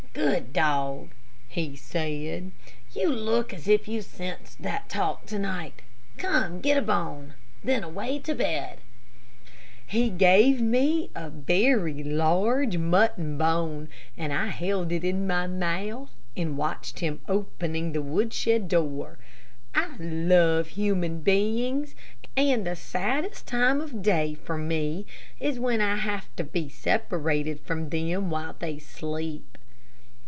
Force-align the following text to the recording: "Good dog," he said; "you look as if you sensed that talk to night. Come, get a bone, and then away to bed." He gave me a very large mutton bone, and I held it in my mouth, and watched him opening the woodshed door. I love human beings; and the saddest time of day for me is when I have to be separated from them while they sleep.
"Good 0.13 0.51
dog," 0.51 1.11
he 1.47 1.73
said; 1.77 2.51
"you 2.93 3.07
look 3.07 3.53
as 3.53 3.65
if 3.69 3.87
you 3.87 4.01
sensed 4.01 4.61
that 4.61 4.89
talk 4.89 5.25
to 5.27 5.39
night. 5.39 5.81
Come, 6.17 6.59
get 6.59 6.77
a 6.77 6.81
bone, 6.81 7.35
and 7.61 7.69
then 7.69 7.83
away 7.85 8.19
to 8.19 8.35
bed." 8.35 8.79
He 9.87 10.09
gave 10.09 10.59
me 10.59 11.09
a 11.15 11.29
very 11.29 12.03
large 12.03 12.77
mutton 12.77 13.37
bone, 13.37 13.87
and 14.17 14.33
I 14.33 14.47
held 14.47 14.91
it 14.91 15.05
in 15.05 15.25
my 15.27 15.47
mouth, 15.47 16.11
and 16.35 16.57
watched 16.57 16.99
him 16.99 17.21
opening 17.29 17.93
the 17.93 18.01
woodshed 18.01 18.67
door. 18.67 19.17
I 19.73 19.95
love 19.97 20.67
human 20.67 21.21
beings; 21.21 21.95
and 22.35 22.67
the 22.67 22.75
saddest 22.75 23.47
time 23.47 23.79
of 23.79 24.01
day 24.01 24.33
for 24.33 24.57
me 24.57 25.05
is 25.39 25.57
when 25.57 25.79
I 25.79 25.95
have 25.95 26.27
to 26.35 26.43
be 26.43 26.67
separated 26.67 27.61
from 27.61 27.89
them 27.89 28.29
while 28.29 28.57
they 28.59 28.77
sleep. 28.77 29.45